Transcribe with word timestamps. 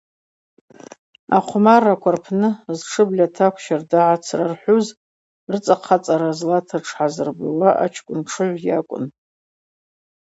Ахъвмарраква 1.37 2.11
рпны 2.15 2.49
зтшы 2.77 3.01
бльатакв 3.09 3.61
щарда 3.63 3.99
гӏацрархӏвуз 4.07 4.87
рыцӏа 5.51 5.75
хъацӏара 5.85 6.31
злата 6.39 6.77
тшгӏазырбуз 6.81 7.59
ачкӏвын-тшыгӏв 7.83 8.61
йакӏвын. 8.69 9.05